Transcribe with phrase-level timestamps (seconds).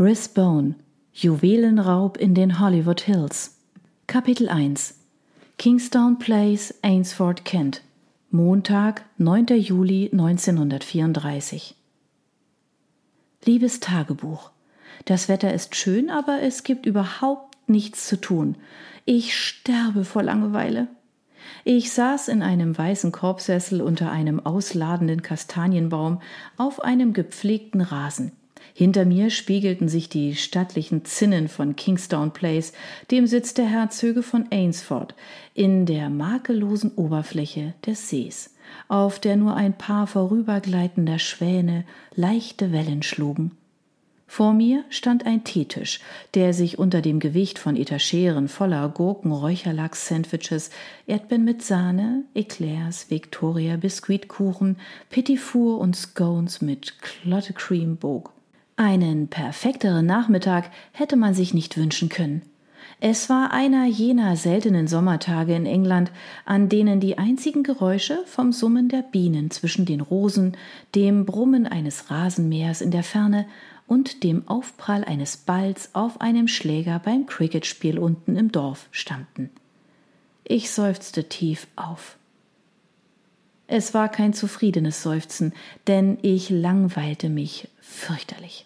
[0.00, 0.76] Risbone
[1.12, 3.58] Juwelenraub in den Hollywood Hills
[4.06, 4.94] Kapitel 1
[5.58, 7.82] Kingstown Place, Ainsford, Kent
[8.30, 9.48] Montag, 9.
[9.58, 11.74] Juli 1934
[13.44, 14.52] Liebes Tagebuch
[15.04, 18.56] Das Wetter ist schön, aber es gibt überhaupt nichts zu tun.
[19.04, 20.88] Ich sterbe vor Langeweile.
[21.62, 26.22] Ich saß in einem weißen Korbsessel unter einem ausladenden Kastanienbaum
[26.56, 28.32] auf einem gepflegten Rasen.
[28.74, 32.72] Hinter mir spiegelten sich die stattlichen Zinnen von Kingstown Place,
[33.10, 35.14] dem Sitz der Herzöge von Ainsford,
[35.54, 38.54] in der makellosen Oberfläche des Sees,
[38.88, 41.84] auf der nur ein paar vorübergleitender Schwäne
[42.14, 43.52] leichte Wellen schlugen.
[44.30, 45.98] Vor mir stand ein Teetisch,
[46.34, 50.70] der sich unter dem Gewicht von Etageren voller Gurken, Räucherlachs, Sandwiches,
[51.08, 54.76] Erdbeeren mit Sahne, Eclairs, Victoria, Biskuitkuchen,
[55.10, 58.30] Petit Four und Scones mit Clotte Cream bog.
[58.82, 62.40] Einen perfekteren Nachmittag hätte man sich nicht wünschen können.
[62.98, 66.10] Es war einer jener seltenen Sommertage in England,
[66.46, 70.56] an denen die einzigen Geräusche vom Summen der Bienen zwischen den Rosen,
[70.94, 73.44] dem Brummen eines Rasenmähers in der Ferne
[73.86, 79.50] und dem Aufprall eines Balls auf einem Schläger beim Cricketspiel unten im Dorf stammten.
[80.42, 82.16] Ich seufzte tief auf.
[83.66, 85.52] Es war kein zufriedenes Seufzen,
[85.86, 88.64] denn ich langweilte mich fürchterlich.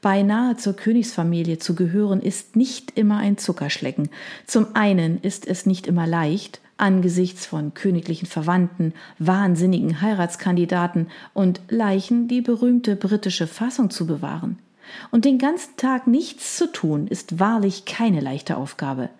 [0.00, 4.08] Beinahe zur Königsfamilie zu gehören ist nicht immer ein Zuckerschlecken.
[4.46, 12.26] Zum einen ist es nicht immer leicht, angesichts von königlichen Verwandten, wahnsinnigen Heiratskandidaten und Leichen
[12.28, 14.58] die berühmte britische Fassung zu bewahren.
[15.10, 19.10] Und den ganzen Tag nichts zu tun, ist wahrlich keine leichte Aufgabe.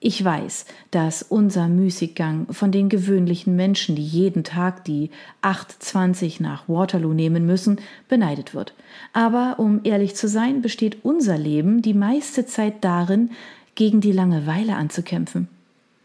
[0.00, 5.10] Ich weiß, dass unser Müßiggang von den gewöhnlichen Menschen, die jeden Tag die
[5.42, 8.74] 8.20 nach Waterloo nehmen müssen, beneidet wird.
[9.12, 13.30] Aber um ehrlich zu sein, besteht unser Leben die meiste Zeit darin,
[13.74, 15.48] gegen die Langeweile anzukämpfen.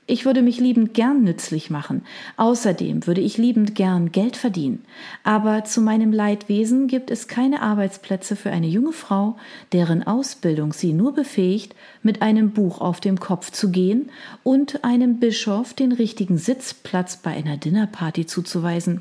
[0.05, 2.01] Ich würde mich liebend gern nützlich machen.
[2.35, 4.83] Außerdem würde ich liebend gern Geld verdienen.
[5.23, 9.37] Aber zu meinem Leidwesen gibt es keine Arbeitsplätze für eine junge Frau,
[9.71, 14.09] deren Ausbildung sie nur befähigt, mit einem Buch auf dem Kopf zu gehen
[14.43, 18.99] und einem Bischof den richtigen Sitzplatz bei einer Dinnerparty zuzuweisen.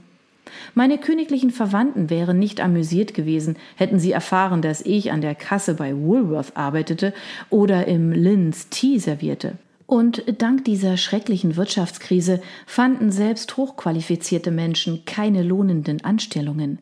[0.75, 5.75] Meine königlichen Verwandten wären nicht amüsiert gewesen, hätten sie erfahren, dass ich an der Kasse
[5.75, 7.13] bei Woolworth arbeitete
[7.51, 9.55] oder im Linns Tee servierte.
[9.93, 16.79] Und dank dieser schrecklichen Wirtschaftskrise fanden selbst hochqualifizierte Menschen keine lohnenden Anstellungen.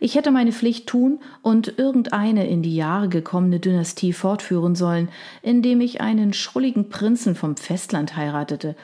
[0.00, 5.10] Ich hätte meine Pflicht tun und irgendeine in die Jahre gekommene Dynastie fortführen sollen,
[5.42, 8.76] indem ich einen schrulligen Prinzen vom Festland heiratete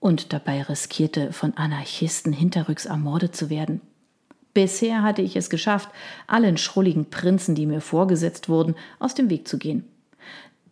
[0.00, 3.82] und dabei riskierte, von Anarchisten hinterrücks ermordet zu werden.
[4.52, 5.90] Bisher hatte ich es geschafft,
[6.26, 9.91] allen schrulligen Prinzen, die mir vorgesetzt wurden, aus dem Weg zu gehen.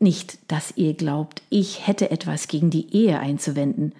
[0.02, 3.92] Nicht, dass ihr glaubt, ich hätte etwas gegen die Ehe einzuwenden.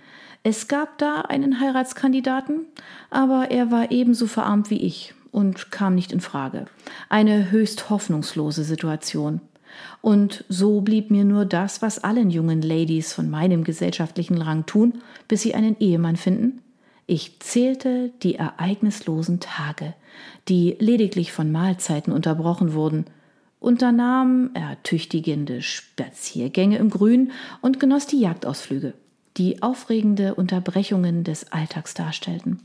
[0.42, 2.64] Es gab da einen Heiratskandidaten,
[3.10, 6.64] aber er war ebenso verarmt wie ich und kam nicht in Frage.
[7.10, 9.42] Eine höchst hoffnungslose Situation.
[10.00, 15.02] Und so blieb mir nur das, was allen jungen Ladies von meinem gesellschaftlichen Rang tun,
[15.28, 16.62] bis sie einen Ehemann finden.
[17.06, 19.92] Ich zählte die ereignislosen Tage,
[20.48, 23.04] die lediglich von Mahlzeiten unterbrochen wurden,
[23.60, 28.94] unternahm ertüchtigende Spaziergänge im Grün und genoss die Jagdausflüge,
[29.36, 32.60] die aufregende Unterbrechungen des Alltags darstellten.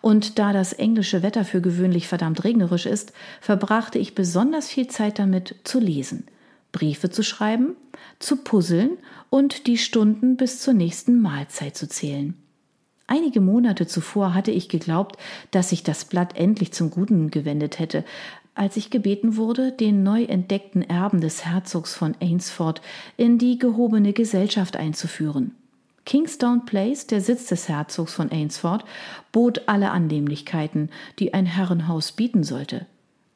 [0.00, 5.20] Und da das englische Wetter für gewöhnlich verdammt regnerisch ist, verbrachte ich besonders viel Zeit
[5.20, 6.26] damit zu lesen,
[6.72, 7.76] Briefe zu schreiben,
[8.18, 8.98] zu puzzeln
[9.30, 12.34] und die Stunden bis zur nächsten Mahlzeit zu zählen.
[13.06, 15.16] Einige Monate zuvor hatte ich geglaubt,
[15.50, 18.04] dass sich das Blatt endlich zum Guten gewendet hätte,
[18.54, 22.82] als ich gebeten wurde, den neu entdeckten Erben des Herzogs von Ainsford
[23.16, 25.54] in die gehobene Gesellschaft einzuführen.
[26.04, 28.84] Kingstone Place, der Sitz des Herzogs von Ainsford,
[29.30, 32.86] bot alle Annehmlichkeiten, die ein Herrenhaus bieten sollte.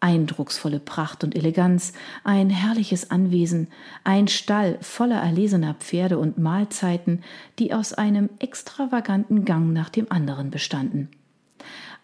[0.01, 3.69] Eindrucksvolle Pracht und Eleganz, ein herrliches Anwesen,
[4.05, 7.23] ein Stall voller erlesener Pferde und Mahlzeiten,
[7.59, 11.09] die aus einem extravaganten Gang nach dem anderen bestanden.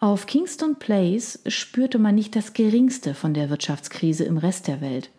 [0.03, 5.09] Auf Kingston Place spürte man nicht das geringste von der Wirtschaftskrise im Rest der Welt.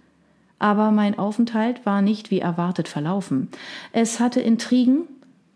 [0.59, 3.49] Aber mein Aufenthalt war nicht wie erwartet verlaufen.
[3.93, 5.05] Es hatte Intrigen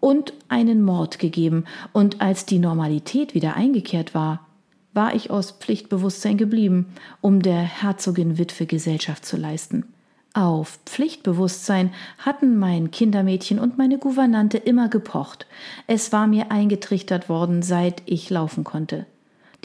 [0.00, 4.46] und einen Mord gegeben, und als die Normalität wieder eingekehrt war,
[4.94, 6.86] war ich aus Pflichtbewusstsein geblieben,
[7.20, 9.84] um der Herzogin Witwe Gesellschaft zu leisten.
[10.32, 15.46] Auf Pflichtbewusstsein hatten mein Kindermädchen und meine Gouvernante immer gepocht.
[15.86, 19.04] Es war mir eingetrichtert worden, seit ich laufen konnte.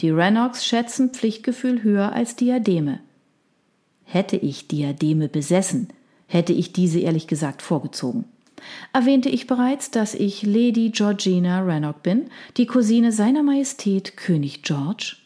[0.00, 3.00] Die Rennocks schätzen Pflichtgefühl höher als Diademe.
[4.04, 5.88] hätte ich Diademe besessen,
[6.26, 8.24] hätte ich diese ehrlich gesagt vorgezogen.
[8.92, 12.26] Erwähnte ich bereits, dass ich Lady Georgina Rannoch bin,
[12.56, 15.16] die Cousine seiner Majestät König George?